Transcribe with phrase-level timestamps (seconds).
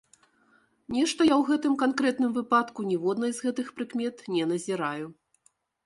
[0.95, 5.07] Нешта я ў гэтым канкрэтным выпадку ніводнай з гэтых прыкмет не назіраю.